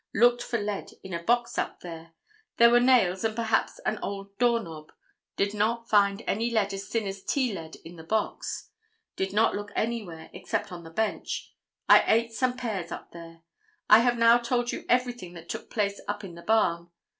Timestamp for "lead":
0.59-0.93, 6.49-6.73, 7.53-7.75